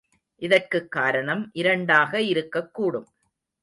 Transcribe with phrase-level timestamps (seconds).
[0.35, 3.05] இதற்குக் காரணம் இரண்டாக இருக்கக்கூடும்.